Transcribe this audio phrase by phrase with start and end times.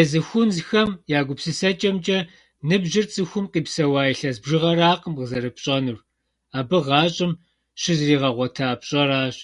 [0.00, 2.18] Езы хунзхэм я гупсысэкӏэмкӏэ,
[2.68, 5.98] ныбжьыр цӏыхум къипсэуа илъэс бжыгъэракъым къызэрыпщӏэнур,
[6.58, 7.32] абы гъащӏэм
[7.80, 9.38] щызригъэгъуэта пщӏэрщ.